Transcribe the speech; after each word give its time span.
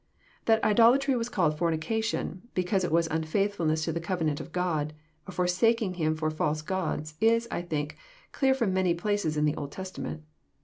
—That 0.45 0.63
idolatry 0.63 1.15
was 1.15 1.29
called 1.29 1.55
fornication, 1.59 2.41
because 2.55 2.83
it 2.83 2.91
was 2.91 3.07
unfaithfulness 3.11 3.83
to 3.85 3.91
the 3.91 3.99
covenant 3.99 4.41
God, 4.51 4.93
a 5.27 5.31
forsaking 5.31 5.93
Him 5.93 6.15
for 6.15 6.31
false 6.31 6.63
gods. 6.63 7.13
Is, 7.21 7.47
I 7.51 7.61
think, 7.61 7.97
clear 8.31 8.55
from 8.55 8.73
many 8.73 8.95
places 8.95 9.37
in 9.37 9.45
the 9.45 9.53
Old 9.55 9.71
Testament. 9.71 10.23